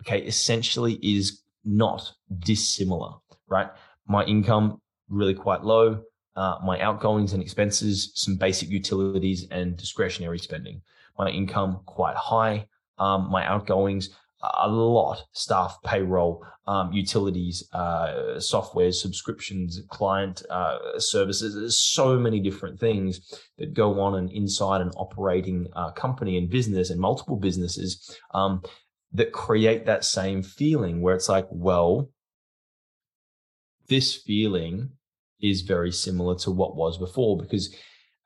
okay, 0.00 0.20
essentially 0.20 0.94
is 1.02 1.42
not 1.64 2.12
dissimilar, 2.40 3.12
right? 3.48 3.70
my 4.08 4.24
income 4.24 4.80
really 5.08 5.34
quite 5.34 5.62
low. 5.62 6.02
Uh, 6.34 6.56
my 6.64 6.80
outgoings 6.80 7.32
and 7.32 7.42
expenses, 7.42 8.12
some 8.14 8.36
basic 8.36 8.68
utilities 8.68 9.46
and 9.50 9.76
discretionary 9.76 10.38
spending. 10.38 10.80
My 11.18 11.28
income 11.30 11.80
quite 11.84 12.16
high. 12.16 12.66
Um, 12.98 13.30
my 13.30 13.44
outgoings 13.44 14.10
a 14.40 14.68
lot 14.68 15.24
staff 15.32 15.78
payroll 15.84 16.44
um, 16.68 16.92
utilities 16.92 17.68
uh, 17.72 18.38
software 18.38 18.92
subscriptions 18.92 19.80
client 19.88 20.42
uh, 20.48 20.78
services 20.98 21.56
there's 21.56 21.80
so 21.80 22.16
many 22.16 22.38
different 22.38 22.78
things 22.78 23.34
that 23.58 23.74
go 23.74 24.00
on 24.00 24.14
and 24.14 24.30
inside 24.30 24.80
an 24.80 24.90
operating 24.90 25.66
uh, 25.74 25.90
company 25.90 26.38
and 26.38 26.50
business 26.50 26.90
and 26.90 27.00
multiple 27.00 27.36
businesses 27.36 28.16
um, 28.32 28.62
that 29.12 29.32
create 29.32 29.86
that 29.86 30.04
same 30.04 30.42
feeling 30.42 31.00
where 31.00 31.14
it's 31.14 31.28
like 31.28 31.46
well 31.50 32.10
this 33.88 34.14
feeling 34.14 34.90
is 35.40 35.62
very 35.62 35.90
similar 35.90 36.34
to 36.34 36.50
what 36.50 36.76
was 36.76 36.98
before 36.98 37.38
because 37.38 37.74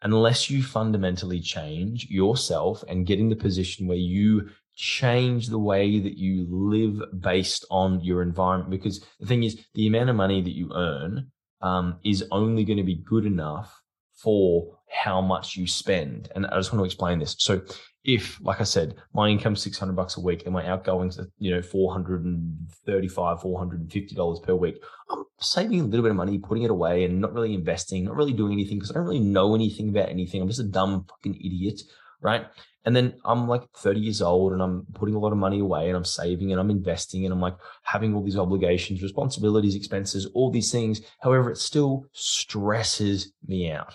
unless 0.02 0.50
you 0.50 0.62
fundamentally 0.62 1.40
change 1.40 2.08
yourself 2.10 2.82
and 2.88 3.06
get 3.06 3.20
in 3.20 3.28
the 3.28 3.36
position 3.36 3.86
where 3.86 3.96
you 3.96 4.48
change 4.74 5.48
the 5.48 5.58
way 5.58 6.00
that 6.00 6.16
you 6.16 6.46
live 6.50 7.00
based 7.20 7.64
on 7.70 8.00
your 8.00 8.22
environment 8.22 8.70
because 8.70 9.04
the 9.20 9.26
thing 9.26 9.44
is 9.44 9.64
the 9.74 9.86
amount 9.86 10.10
of 10.10 10.16
money 10.16 10.42
that 10.42 10.56
you 10.56 10.72
earn 10.74 11.30
um, 11.60 11.98
is 12.04 12.24
only 12.30 12.64
going 12.64 12.78
to 12.78 12.82
be 12.82 12.96
good 12.96 13.24
enough 13.24 13.80
for 14.14 14.78
how 14.88 15.20
much 15.20 15.56
you 15.56 15.66
spend. 15.66 16.30
And 16.34 16.46
i 16.46 16.56
just 16.56 16.72
want 16.72 16.80
to 16.80 16.84
explain 16.86 17.18
this. 17.18 17.36
So 17.38 17.60
if 18.04 18.40
like 18.42 18.60
i 18.60 18.64
said 18.64 18.96
my 19.14 19.28
income's 19.28 19.62
600 19.62 19.94
bucks 19.94 20.16
a 20.16 20.20
week 20.20 20.42
and 20.44 20.52
my 20.52 20.66
outgoings 20.66 21.18
are 21.18 21.28
you 21.38 21.54
know 21.54 21.62
435 21.62 23.40
450 23.40 24.14
dollars 24.14 24.40
per 24.40 24.54
week 24.54 24.82
i'm 25.10 25.24
saving 25.40 25.80
a 25.80 25.84
little 25.84 26.02
bit 26.02 26.10
of 26.10 26.16
money 26.16 26.38
putting 26.38 26.64
it 26.64 26.70
away 26.70 27.04
and 27.04 27.20
not 27.20 27.32
really 27.32 27.54
investing 27.54 28.04
not 28.04 28.16
really 28.16 28.32
doing 28.32 28.52
anything 28.52 28.78
because 28.78 28.90
i 28.90 28.94
don't 28.94 29.04
really 29.04 29.20
know 29.20 29.54
anything 29.54 29.88
about 29.88 30.08
anything 30.08 30.42
i'm 30.42 30.48
just 30.48 30.60
a 30.60 30.64
dumb 30.64 31.04
fucking 31.08 31.36
idiot 31.36 31.80
right 32.20 32.46
and 32.84 32.96
then 32.96 33.14
I'm 33.24 33.46
like 33.48 33.62
30 33.76 34.00
years 34.00 34.22
old 34.22 34.52
and 34.52 34.60
I'm 34.60 34.86
putting 34.94 35.14
a 35.14 35.18
lot 35.18 35.32
of 35.32 35.38
money 35.38 35.60
away 35.60 35.88
and 35.88 35.96
I'm 35.96 36.04
saving 36.04 36.50
and 36.50 36.60
I'm 36.60 36.70
investing 36.70 37.24
and 37.24 37.32
I'm 37.32 37.40
like 37.40 37.56
having 37.82 38.14
all 38.14 38.24
these 38.24 38.36
obligations, 38.36 39.02
responsibilities, 39.02 39.76
expenses, 39.76 40.26
all 40.34 40.50
these 40.50 40.72
things. 40.72 41.00
However, 41.20 41.50
it 41.50 41.58
still 41.58 42.06
stresses 42.12 43.32
me 43.46 43.70
out. 43.70 43.94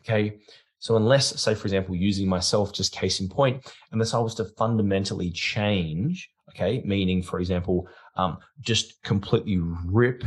Okay. 0.00 0.38
So 0.78 0.96
unless, 0.96 1.40
say, 1.40 1.54
for 1.54 1.66
example, 1.66 1.96
using 1.96 2.28
myself, 2.28 2.72
just 2.72 2.92
case 2.92 3.20
in 3.20 3.28
point, 3.28 3.64
unless 3.92 4.14
I 4.14 4.18
was 4.18 4.34
to 4.36 4.44
fundamentally 4.44 5.30
change, 5.30 6.30
okay, 6.50 6.82
meaning, 6.84 7.22
for 7.22 7.40
example, 7.40 7.88
um, 8.16 8.38
just 8.60 9.02
completely 9.02 9.58
rip 9.86 10.24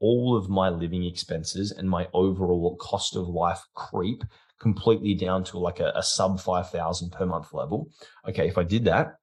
all 0.00 0.36
of 0.36 0.50
my 0.50 0.68
living 0.68 1.04
expenses 1.04 1.72
and 1.72 1.88
my 1.88 2.06
overall 2.12 2.76
cost 2.76 3.16
of 3.16 3.28
life 3.28 3.62
creep 3.74 4.22
completely 4.60 5.14
down 5.14 5.44
to 5.44 5.58
like 5.58 5.80
a, 5.80 5.92
a 5.94 6.02
sub 6.02 6.40
5,000 6.40 7.10
per 7.10 7.26
month 7.26 7.52
level. 7.52 7.88
Okay, 8.28 8.48
if 8.48 8.58
I 8.58 8.64
did 8.64 8.84
that, 8.84 9.14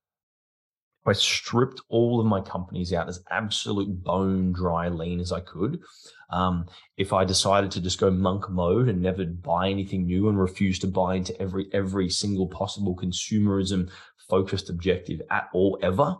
I 1.06 1.14
stripped 1.14 1.82
all 1.90 2.20
of 2.20 2.28
my 2.28 2.42
companies 2.42 2.94
out 2.94 3.10
as 3.10 3.24
absolute 3.32 4.04
bone 4.04 4.54
dry 4.54 4.88
lean 4.88 5.20
as 5.20 5.32
I 5.32 5.40
could, 5.40 5.82
um, 6.30 6.68
if 6.98 7.12
I 7.12 7.26
decided 7.26 7.72
to 7.72 7.82
just 7.82 8.00
go 8.00 8.12
monk 8.12 8.50
mode 8.50 8.88
and 8.88 9.02
never 9.02 9.26
buy 9.26 9.70
anything 9.70 10.06
new 10.06 10.30
and 10.30 10.40
refuse 10.40 10.80
to 10.80 10.88
buy 10.88 11.16
into 11.16 11.40
every 11.42 11.68
every 11.74 12.10
single 12.10 12.48
possible 12.48 12.96
consumerism 12.96 13.90
focused 14.30 14.70
objective 14.70 15.22
at 15.30 15.50
all 15.54 15.78
ever, 15.82 16.16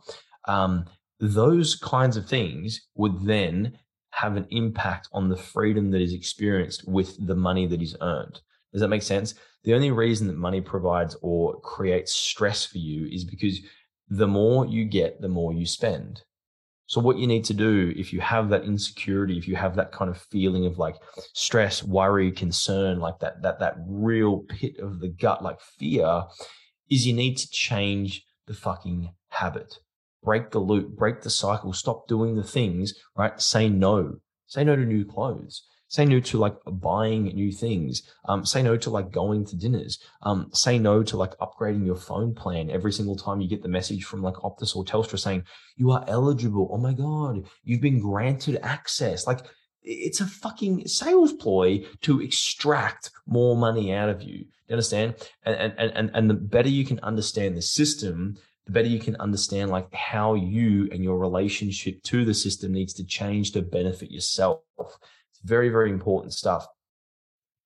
um, 0.48 0.86
those 1.20 1.76
kinds 1.76 2.18
of 2.18 2.28
things 2.28 2.88
would 2.96 3.24
then 3.24 3.78
have 4.12 4.36
an 4.36 4.48
impact 4.50 5.08
on 5.14 5.30
the 5.30 5.38
freedom 5.38 5.92
that 5.92 6.02
is 6.02 6.14
experienced 6.14 6.88
with 6.88 7.16
the 7.26 7.36
money 7.36 7.68
that 7.68 7.82
is 7.82 7.96
earned. 8.02 8.42
Does 8.74 8.82
that 8.82 8.90
make 8.90 9.04
sense? 9.04 9.36
The 9.64 9.74
only 9.74 9.92
reason 9.92 10.28
that 10.28 10.38
money 10.38 10.60
provides 10.60 11.16
or 11.22 11.60
creates 11.62 12.14
stress 12.14 12.66
for 12.66 12.80
you 12.80 13.08
is 13.08 13.24
because 13.24 13.60
the 14.12 14.28
more 14.28 14.66
you 14.66 14.84
get, 14.84 15.22
the 15.22 15.30
more 15.30 15.54
you 15.54 15.66
spend. 15.66 16.22
So, 16.86 17.00
what 17.00 17.18
you 17.18 17.26
need 17.26 17.46
to 17.46 17.54
do 17.54 17.94
if 17.96 18.12
you 18.12 18.20
have 18.20 18.50
that 18.50 18.66
insecurity, 18.66 19.38
if 19.38 19.48
you 19.48 19.56
have 19.56 19.78
that 19.78 19.94
kind 19.94 20.12
of 20.12 20.18
feeling 20.18 20.66
of 20.66 20.78
like 20.78 20.98
stress, 21.34 21.82
worry, 21.82 22.30
concern, 22.34 23.00
like 23.00 23.20
that, 23.20 23.42
that, 23.42 23.60
that 23.60 23.78
real 23.88 24.40
pit 24.50 24.78
of 24.80 25.00
the 25.00 25.08
gut, 25.08 25.42
like 25.42 25.62
fear, 25.62 26.26
is 26.90 27.08
you 27.08 27.14
need 27.14 27.38
to 27.38 27.50
change 27.50 28.26
the 28.48 28.54
fucking 28.54 29.14
habit. 29.30 29.76
Break 30.22 30.52
the 30.52 30.60
loop, 30.60 30.98
break 30.98 31.22
the 31.22 31.30
cycle, 31.30 31.72
stop 31.72 32.10
doing 32.10 32.36
the 32.36 32.44
things, 32.44 32.94
right? 33.16 33.40
Say 33.40 33.70
no. 33.70 34.18
Say 34.48 34.66
no 34.66 34.76
to 34.76 34.84
new 34.84 35.06
clothes 35.06 35.64
say 35.92 36.06
no 36.06 36.22
to 36.22 36.38
like 36.38 36.56
buying 36.66 37.26
new 37.26 37.52
things. 37.52 38.04
Um, 38.26 38.46
say 38.46 38.64
no 38.64 38.78
to 38.78 38.90
like 38.90 39.12
going 39.12 39.44
to 39.46 39.58
dinners. 39.58 40.00
Um, 40.24 40.50
say 40.54 40.80
no 40.80 41.04
to 41.04 41.18
like 41.18 41.38
upgrading 41.40 41.86
your 41.86 41.98
phone 41.98 42.34
plan 42.34 42.70
every 42.72 42.94
single 42.94 43.18
time 43.18 43.42
you 43.42 43.50
get 43.50 43.62
the 43.62 43.68
message 43.68 44.06
from 44.06 44.22
like 44.22 44.36
optus 44.36 44.74
or 44.74 44.86
telstra 44.86 45.20
saying 45.20 45.44
you 45.76 45.92
are 45.92 46.06
eligible. 46.08 46.70
Oh 46.72 46.78
my 46.78 46.94
god 46.94 47.46
you've 47.64 47.82
been 47.82 48.00
granted 48.00 48.58
access. 48.64 49.28
Like 49.28 49.42
it's 49.84 50.22
a 50.22 50.26
fucking 50.26 50.88
sales 50.88 51.34
ploy 51.34 51.84
to 52.02 52.22
extract 52.22 53.12
more 53.26 53.58
money 53.58 53.94
out 53.94 54.10
of 54.10 54.22
you. 54.22 54.46
you 54.68 54.74
understand? 54.74 55.16
And, 55.44 55.74
and, 55.78 55.92
and, 55.92 56.12
and 56.14 56.30
the 56.30 56.36
better 56.36 56.70
you 56.70 56.86
can 56.86 57.00
understand 57.02 57.58
the 57.58 57.62
system, 57.62 58.38
the 58.66 58.72
better 58.72 58.88
you 58.88 59.00
can 59.00 59.18
understand 59.18 59.72
like 59.72 59.94
how 59.94 60.36
you 60.36 60.88
and 60.94 61.04
your 61.04 61.18
relationship 61.18 62.02
to 62.04 62.24
the 62.24 62.34
system 62.34 62.72
needs 62.72 62.94
to 62.94 63.04
change 63.04 63.52
to 63.52 63.62
benefit 63.62 64.10
yourself 64.12 64.62
very, 65.44 65.70
very 65.70 65.92
important 65.92 66.34
stuff. 66.34 66.68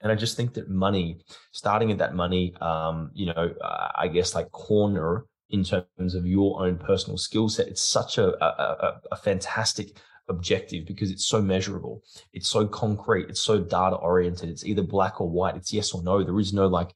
And 0.02 0.12
I 0.12 0.16
just 0.16 0.38
think 0.38 0.54
that 0.54 0.70
money, 0.70 1.20
starting 1.52 1.92
at 1.92 1.98
that 1.98 2.14
money, 2.14 2.54
um, 2.62 3.12
you 3.14 3.28
know, 3.28 3.54
uh, 3.64 3.88
I 3.96 4.08
guess 4.08 4.36
like 4.36 4.52
corner 4.52 5.26
in 5.50 5.64
terms 5.64 6.16
of 6.16 6.26
your 6.26 6.64
own 6.64 6.78
personal 6.78 7.18
skill 7.18 7.50
set, 7.50 7.68
it's 7.68 7.82
such 7.82 8.18
a, 8.18 8.28
a, 8.44 9.00
a 9.12 9.16
fantastic 9.16 9.98
objective 10.28 10.86
because 10.86 11.12
it's 11.12 11.26
so 11.26 11.42
measurable. 11.42 12.04
It's 12.34 12.48
so 12.48 12.68
concrete. 12.68 13.30
It's 13.30 13.42
so 13.42 13.60
data 13.60 13.96
oriented. 13.96 14.50
It's 14.50 14.66
either 14.66 14.84
black 14.84 15.22
or 15.22 15.30
white. 15.30 15.56
It's 15.56 15.74
yes 15.74 15.94
or 15.94 16.04
no. 16.04 16.24
There 16.24 16.40
is 16.40 16.54
no 16.54 16.68
like, 16.68 16.94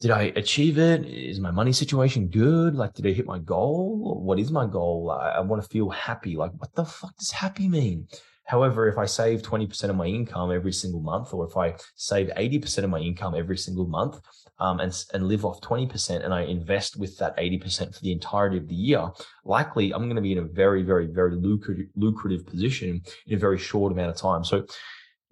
did 0.00 0.10
I 0.10 0.32
achieve 0.34 0.78
it? 0.78 1.04
Is 1.06 1.38
my 1.38 1.50
money 1.50 1.72
situation 1.72 2.28
good? 2.28 2.74
Like, 2.74 2.94
did 2.94 3.06
I 3.06 3.12
hit 3.12 3.26
my 3.26 3.38
goal? 3.38 4.20
What 4.20 4.40
is 4.40 4.50
my 4.50 4.66
goal? 4.66 5.10
I, 5.10 5.30
I 5.30 5.40
want 5.40 5.62
to 5.62 5.68
feel 5.68 5.90
happy. 5.90 6.36
Like, 6.36 6.52
what 6.56 6.74
the 6.74 6.84
fuck 6.84 7.16
does 7.16 7.30
happy 7.30 7.68
mean? 7.68 8.08
However, 8.52 8.86
if 8.86 8.98
I 8.98 9.06
save 9.06 9.40
20% 9.40 9.88
of 9.88 9.96
my 9.96 10.04
income 10.04 10.52
every 10.52 10.74
single 10.74 11.00
month, 11.00 11.32
or 11.32 11.46
if 11.46 11.56
I 11.56 11.74
save 11.94 12.26
80% 12.36 12.84
of 12.84 12.90
my 12.90 12.98
income 12.98 13.34
every 13.34 13.56
single 13.56 13.86
month 13.86 14.20
um, 14.58 14.78
and, 14.78 14.92
and 15.14 15.26
live 15.26 15.46
off 15.46 15.62
20% 15.62 16.22
and 16.22 16.34
I 16.34 16.42
invest 16.42 16.98
with 16.98 17.16
that 17.16 17.34
80% 17.38 17.94
for 17.94 18.00
the 18.02 18.12
entirety 18.12 18.58
of 18.58 18.68
the 18.68 18.74
year, 18.74 19.08
likely 19.46 19.94
I'm 19.94 20.02
going 20.02 20.16
to 20.16 20.28
be 20.28 20.32
in 20.32 20.38
a 20.38 20.42
very, 20.42 20.82
very, 20.82 21.06
very 21.06 21.34
lucrative, 21.34 21.86
lucrative 21.96 22.44
position 22.44 23.00
in 23.26 23.36
a 23.36 23.40
very 23.40 23.56
short 23.56 23.90
amount 23.90 24.10
of 24.10 24.16
time. 24.16 24.44
So 24.44 24.66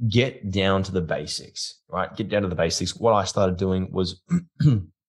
get 0.09 0.51
down 0.51 0.83
to 0.85 0.93
the 0.93 1.03
basics, 1.03 1.83
right? 1.91 2.17
Get 2.17 2.31
down 2.31 2.41
to 2.41 2.49
the 2.49 2.55
basics. 2.55 2.97
What 2.97 3.13
I 3.13 3.25
started 3.25 3.59
doing 3.59 3.93
was 3.93 4.23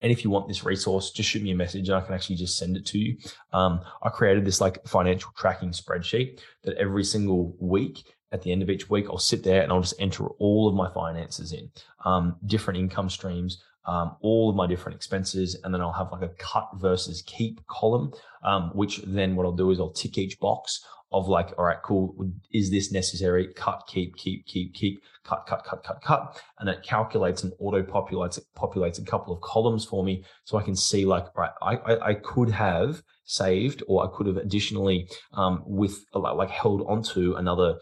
And 0.00 0.12
if 0.12 0.24
you 0.24 0.30
want 0.30 0.48
this 0.48 0.64
resource, 0.64 1.10
just 1.10 1.28
shoot 1.28 1.42
me 1.42 1.50
a 1.50 1.56
message 1.56 1.88
and 1.88 1.96
I 1.96 2.00
can 2.00 2.14
actually 2.14 2.36
just 2.36 2.56
send 2.56 2.76
it 2.76 2.86
to 2.86 2.98
you. 2.98 3.16
Um, 3.52 3.80
I 4.02 4.10
created 4.10 4.44
this 4.44 4.60
like 4.60 4.86
financial 4.86 5.32
tracking 5.36 5.70
spreadsheet 5.70 6.40
that 6.62 6.76
every 6.76 7.04
single 7.04 7.56
week 7.58 8.04
at 8.30 8.42
the 8.42 8.52
end 8.52 8.62
of 8.62 8.70
each 8.70 8.90
week, 8.90 9.06
I'll 9.08 9.18
sit 9.18 9.42
there 9.42 9.62
and 9.62 9.72
I'll 9.72 9.80
just 9.80 9.98
enter 9.98 10.26
all 10.38 10.68
of 10.68 10.74
my 10.74 10.92
finances 10.92 11.52
in, 11.52 11.70
um, 12.04 12.36
different 12.46 12.78
income 12.78 13.08
streams, 13.08 13.62
um, 13.86 14.16
all 14.20 14.50
of 14.50 14.56
my 14.56 14.66
different 14.66 14.96
expenses, 14.96 15.58
and 15.64 15.72
then 15.72 15.80
I'll 15.80 15.92
have 15.92 16.12
like 16.12 16.22
a 16.22 16.34
cut 16.36 16.68
versus 16.74 17.22
keep 17.22 17.66
column, 17.66 18.12
um, 18.44 18.70
which 18.74 18.98
then 19.06 19.34
what 19.34 19.46
I'll 19.46 19.52
do 19.52 19.70
is 19.70 19.80
I'll 19.80 19.90
tick 19.90 20.18
each 20.18 20.38
box 20.40 20.84
of 21.10 21.28
like, 21.28 21.52
all 21.58 21.64
right, 21.64 21.82
cool. 21.82 22.14
Is 22.52 22.70
this 22.70 22.92
necessary? 22.92 23.48
Cut, 23.54 23.82
keep, 23.88 24.16
keep, 24.16 24.46
keep, 24.46 24.74
keep, 24.74 25.02
cut, 25.24 25.46
cut, 25.46 25.64
cut, 25.64 25.82
cut, 25.82 26.02
cut. 26.02 26.42
And 26.58 26.68
it 26.68 26.82
calculates 26.82 27.44
and 27.44 27.52
auto 27.58 27.82
populates, 27.82 28.38
populates 28.56 29.00
a 29.00 29.04
couple 29.04 29.34
of 29.34 29.40
columns 29.40 29.84
for 29.84 30.04
me. 30.04 30.24
So 30.44 30.58
I 30.58 30.62
can 30.62 30.76
see 30.76 31.04
like, 31.06 31.24
right, 31.36 31.50
I, 31.62 31.76
I, 31.76 32.08
I 32.08 32.14
could 32.14 32.50
have 32.50 33.02
saved 33.24 33.82
or 33.88 34.04
I 34.04 34.16
could 34.16 34.26
have 34.26 34.36
additionally, 34.36 35.08
um, 35.32 35.62
with 35.66 36.04
like 36.14 36.50
held 36.50 36.82
onto 36.86 37.34
another 37.36 37.76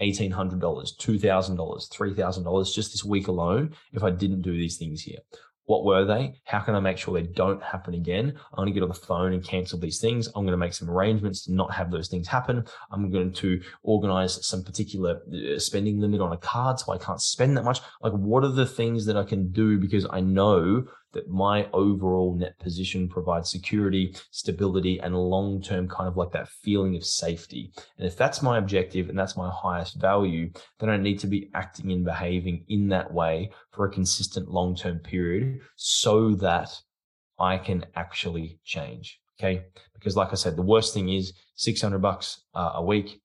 $1,800, 0.00 0.60
$2,000, 0.60 1.56
$3,000 1.58 2.74
just 2.74 2.92
this 2.92 3.04
week 3.04 3.28
alone 3.28 3.74
if 3.92 4.02
I 4.02 4.10
didn't 4.10 4.42
do 4.42 4.52
these 4.52 4.78
things 4.78 5.02
here. 5.02 5.18
What 5.64 5.84
were 5.84 6.04
they? 6.04 6.40
How 6.44 6.60
can 6.60 6.74
I 6.74 6.80
make 6.80 6.98
sure 6.98 7.14
they 7.14 7.26
don't 7.26 7.62
happen 7.62 7.94
again? 7.94 8.34
I'm 8.52 8.56
going 8.56 8.66
to 8.66 8.72
get 8.72 8.82
on 8.82 8.88
the 8.88 8.94
phone 8.94 9.32
and 9.32 9.44
cancel 9.44 9.78
these 9.78 10.00
things. 10.00 10.26
I'm 10.28 10.44
going 10.44 10.48
to 10.48 10.56
make 10.56 10.74
some 10.74 10.90
arrangements 10.90 11.44
to 11.44 11.52
not 11.52 11.72
have 11.72 11.90
those 11.90 12.08
things 12.08 12.26
happen. 12.26 12.64
I'm 12.90 13.10
going 13.10 13.32
to 13.34 13.60
organize 13.82 14.44
some 14.46 14.64
particular 14.64 15.20
uh, 15.32 15.58
spending 15.58 16.00
limit 16.00 16.20
on 16.20 16.32
a 16.32 16.36
card 16.36 16.80
so 16.80 16.92
I 16.92 16.98
can't 16.98 17.20
spend 17.20 17.56
that 17.56 17.64
much. 17.64 17.80
Like, 18.02 18.12
what 18.12 18.44
are 18.44 18.52
the 18.52 18.66
things 18.66 19.06
that 19.06 19.16
I 19.16 19.24
can 19.24 19.52
do 19.52 19.78
because 19.78 20.06
I 20.10 20.20
know 20.20 20.86
that 21.12 21.28
my 21.28 21.68
overall 21.72 22.34
net 22.34 22.58
position 22.58 23.08
provides 23.08 23.50
security, 23.50 24.14
stability, 24.30 24.98
and 25.00 25.16
long 25.16 25.60
term 25.60 25.88
kind 25.88 26.08
of 26.08 26.16
like 26.16 26.30
that 26.32 26.48
feeling 26.48 26.96
of 26.96 27.04
safety. 27.04 27.72
And 27.98 28.06
if 28.06 28.16
that's 28.16 28.42
my 28.42 28.58
objective 28.58 29.08
and 29.08 29.18
that's 29.18 29.36
my 29.36 29.50
highest 29.52 30.00
value, 30.00 30.50
then 30.78 30.90
I 30.90 30.96
need 30.96 31.18
to 31.20 31.26
be 31.26 31.50
acting 31.54 31.92
and 31.92 32.04
behaving 32.04 32.64
in 32.68 32.88
that 32.88 33.12
way 33.12 33.50
for 33.72 33.86
a 33.86 33.90
consistent 33.90 34.48
long 34.48 34.74
term 34.74 34.98
period 34.98 35.60
so 35.76 36.34
that 36.36 36.70
I 37.38 37.58
can 37.58 37.84
actually 37.96 38.58
change. 38.64 39.20
Okay. 39.38 39.64
Because 39.94 40.16
like 40.16 40.32
I 40.32 40.36
said, 40.36 40.56
the 40.56 40.62
worst 40.62 40.92
thing 40.92 41.08
is 41.08 41.32
600 41.54 41.98
bucks 41.98 42.42
uh, 42.54 42.72
a 42.74 42.84
week, 42.84 43.20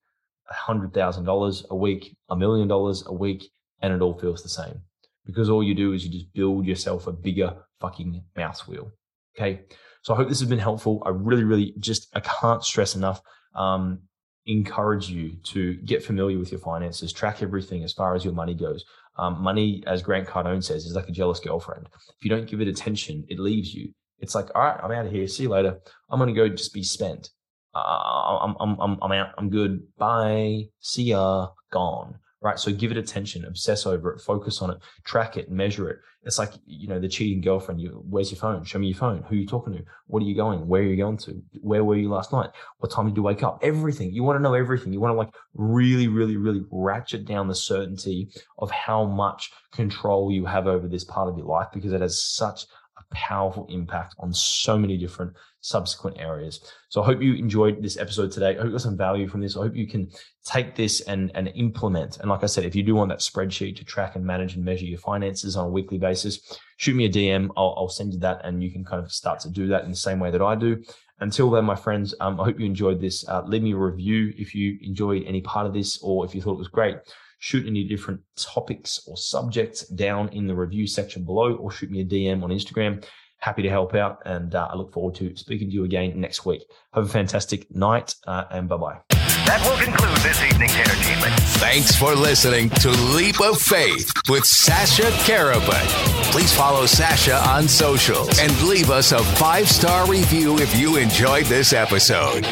$100,000 0.51 1.69
a 1.69 1.75
week, 1.75 2.17
a 2.29 2.35
million 2.35 2.67
dollars 2.67 3.03
a 3.05 3.13
week, 3.13 3.49
and 3.81 3.93
it 3.93 4.01
all 4.01 4.17
feels 4.17 4.41
the 4.41 4.49
same. 4.49 4.81
Because 5.25 5.49
all 5.49 5.63
you 5.63 5.73
do 5.73 5.93
is 5.93 6.05
you 6.05 6.11
just 6.11 6.33
build 6.33 6.65
yourself 6.65 7.07
a 7.07 7.11
bigger 7.11 7.55
fucking 7.79 8.23
mouse 8.35 8.67
wheel. 8.67 8.91
Okay. 9.37 9.61
So 10.03 10.13
I 10.13 10.17
hope 10.17 10.29
this 10.29 10.39
has 10.39 10.49
been 10.49 10.59
helpful. 10.59 11.01
I 11.05 11.09
really, 11.09 11.43
really 11.43 11.73
just, 11.79 12.07
I 12.15 12.19
can't 12.19 12.63
stress 12.63 12.95
enough. 12.95 13.21
Um, 13.55 14.01
encourage 14.45 15.09
you 15.09 15.37
to 15.43 15.73
get 15.77 16.03
familiar 16.03 16.37
with 16.37 16.51
your 16.51 16.59
finances, 16.59 17.11
track 17.11 17.41
everything 17.41 17.83
as 17.83 17.93
far 17.93 18.13
as 18.13 18.23
your 18.23 18.33
money 18.33 18.53
goes. 18.53 18.85
Um, 19.17 19.41
money, 19.41 19.83
as 19.87 20.03
Grant 20.03 20.27
Cardone 20.27 20.63
says, 20.63 20.85
is 20.85 20.93
like 20.93 21.09
a 21.09 21.13
jealous 21.13 21.39
girlfriend. 21.39 21.87
If 21.93 22.23
you 22.23 22.29
don't 22.29 22.47
give 22.47 22.61
it 22.61 22.67
attention, 22.67 23.25
it 23.29 23.39
leaves 23.39 23.73
you. 23.73 23.93
It's 24.19 24.35
like, 24.35 24.47
all 24.53 24.61
right, 24.61 24.79
I'm 24.81 24.91
out 24.91 25.07
of 25.07 25.11
here. 25.11 25.27
See 25.27 25.43
you 25.43 25.49
later. 25.49 25.79
I'm 26.09 26.19
going 26.19 26.33
to 26.33 26.39
go 26.39 26.47
just 26.49 26.73
be 26.73 26.83
spent. 26.83 27.29
Uh, 27.73 27.79
I'm, 27.79 28.55
I'm, 28.59 28.79
I'm, 28.79 28.97
I'm 29.01 29.11
out. 29.11 29.29
I'm 29.37 29.49
good. 29.49 29.81
Bye. 29.97 30.65
See 30.79 31.03
ya. 31.03 31.47
Gone. 31.71 32.19
Right. 32.45 32.59
So 32.59 32.71
give 32.71 32.91
it 32.91 32.97
attention, 32.97 33.43
obsess 33.43 33.87
over 33.87 34.13
it, 34.13 34.21
focus 34.21 34.61
on 34.61 34.69
it, 34.69 34.77
track 35.03 35.35
it, 35.35 35.49
measure 35.49 35.89
it. 35.89 35.97
It's 36.25 36.37
like, 36.37 36.51
you 36.67 36.87
know, 36.87 36.99
the 36.99 37.07
cheating 37.07 37.41
girlfriend. 37.41 37.81
You, 37.81 38.03
where's 38.07 38.29
your 38.29 38.37
phone? 38.37 38.63
Show 38.63 38.77
me 38.77 38.89
your 38.89 38.97
phone. 38.97 39.23
Who 39.23 39.35
are 39.35 39.39
you 39.39 39.47
talking 39.47 39.73
to? 39.73 39.83
What 40.05 40.21
are 40.21 40.27
you 40.27 40.35
going? 40.35 40.67
Where 40.67 40.83
are 40.83 40.85
you 40.85 40.95
going 40.95 41.17
to? 41.17 41.41
Where 41.61 41.83
were 41.83 41.95
you 41.95 42.07
last 42.07 42.31
night? 42.31 42.51
What 42.77 42.91
time 42.91 43.07
did 43.07 43.17
you 43.17 43.23
wake 43.23 43.41
up? 43.41 43.57
Everything. 43.63 44.11
You 44.11 44.21
want 44.21 44.37
to 44.37 44.43
know 44.43 44.53
everything. 44.53 44.93
You 44.93 44.99
want 44.99 45.13
to 45.13 45.17
like 45.17 45.33
really, 45.55 46.07
really, 46.07 46.37
really 46.37 46.63
ratchet 46.69 47.25
down 47.25 47.47
the 47.47 47.55
certainty 47.55 48.29
of 48.59 48.69
how 48.69 49.05
much 49.05 49.49
control 49.73 50.31
you 50.31 50.45
have 50.45 50.67
over 50.67 50.87
this 50.87 51.03
part 51.03 51.27
of 51.27 51.39
your 51.39 51.47
life 51.47 51.69
because 51.73 51.93
it 51.93 52.01
has 52.01 52.23
such 52.23 52.67
powerful 53.11 53.65
impact 53.69 54.15
on 54.19 54.33
so 54.33 54.77
many 54.77 54.97
different 54.97 55.33
subsequent 55.61 56.17
areas. 56.19 56.71
So 56.89 57.01
I 57.01 57.05
hope 57.05 57.21
you 57.21 57.33
enjoyed 57.33 57.81
this 57.81 57.97
episode 57.97 58.31
today. 58.31 58.51
I 58.51 58.55
hope 58.55 58.65
you 58.65 58.71
got 58.71 58.81
some 58.81 58.97
value 58.97 59.27
from 59.27 59.41
this. 59.41 59.57
I 59.57 59.61
hope 59.61 59.75
you 59.75 59.87
can 59.87 60.09
take 60.45 60.75
this 60.75 61.01
and, 61.01 61.31
and 61.33 61.47
implement. 61.55 62.17
And 62.17 62.29
like 62.29 62.43
I 62.43 62.45
said, 62.45 62.65
if 62.65 62.75
you 62.75 62.83
do 62.83 62.95
want 62.95 63.09
that 63.09 63.19
spreadsheet 63.19 63.77
to 63.77 63.83
track 63.83 64.15
and 64.15 64.23
manage 64.23 64.55
and 64.55 64.63
measure 64.63 64.85
your 64.85 64.99
finances 64.99 65.55
on 65.55 65.67
a 65.67 65.71
weekly 65.71 65.97
basis, 65.97 66.59
shoot 66.77 66.95
me 66.95 67.05
a 67.05 67.09
DM. 67.09 67.49
I'll, 67.57 67.73
I'll 67.77 67.89
send 67.89 68.13
you 68.13 68.19
that 68.19 68.41
and 68.43 68.63
you 68.63 68.71
can 68.71 68.85
kind 68.85 69.03
of 69.03 69.11
start 69.11 69.39
to 69.41 69.49
do 69.49 69.67
that 69.67 69.85
in 69.85 69.89
the 69.89 69.95
same 69.95 70.19
way 70.19 70.31
that 70.31 70.41
I 70.41 70.55
do. 70.55 70.83
Until 71.19 71.49
then, 71.49 71.65
my 71.65 71.75
friends, 71.75 72.13
um, 72.19 72.39
I 72.39 72.43
hope 72.43 72.59
you 72.59 72.65
enjoyed 72.65 73.01
this. 73.01 73.27
Uh, 73.27 73.41
leave 73.45 73.63
me 73.63 73.71
a 73.71 73.77
review 73.77 74.33
if 74.37 74.53
you 74.53 74.77
enjoyed 74.81 75.23
any 75.25 75.41
part 75.41 75.65
of 75.65 75.73
this 75.73 75.99
or 76.03 76.25
if 76.25 76.35
you 76.35 76.41
thought 76.41 76.53
it 76.53 76.59
was 76.59 76.67
great 76.67 76.97
shoot 77.45 77.67
any 77.67 77.83
different 77.83 78.19
topics 78.35 79.07
or 79.07 79.15
subjects 79.15 79.85
down 79.89 80.29
in 80.29 80.47
the 80.47 80.55
review 80.55 80.87
section 80.87 81.23
below 81.23 81.53
or 81.53 81.69
shoot 81.69 81.91
me 81.91 82.01
a 82.01 82.03
DM 82.03 82.41
on 82.41 82.49
Instagram. 82.49 83.05
Happy 83.37 83.61
to 83.61 83.69
help 83.69 83.93
out. 83.93 84.17
And 84.25 84.55
uh, 84.55 84.69
I 84.71 84.75
look 84.75 84.91
forward 84.91 85.13
to 85.15 85.35
speaking 85.35 85.69
to 85.69 85.73
you 85.75 85.83
again 85.83 86.19
next 86.19 86.43
week. 86.43 86.63
Have 86.93 87.05
a 87.05 87.07
fantastic 87.07 87.69
night 87.69 88.15
uh, 88.25 88.45
and 88.49 88.67
bye 88.67 88.77
bye. 88.77 88.97
That 89.45 89.61
will 89.63 89.77
conclude 89.77 90.17
this 90.23 90.41
evening's 90.41 90.73
entertainment. 90.73 91.39
Thanks 91.61 91.95
for 91.95 92.15
listening 92.15 92.71
to 92.81 92.89
Leap 93.15 93.39
of 93.39 93.61
Faith 93.61 94.11
with 94.27 94.43
Sasha 94.43 95.11
Karabut. 95.27 96.31
Please 96.31 96.51
follow 96.51 96.87
Sasha 96.87 97.35
on 97.47 97.67
socials 97.67 98.39
and 98.39 98.59
leave 98.63 98.89
us 98.89 99.11
a 99.11 99.23
five 99.35 99.69
star 99.69 100.09
review 100.09 100.57
if 100.57 100.75
you 100.75 100.97
enjoyed 100.97 101.45
this 101.45 101.73
episode. 101.73 102.43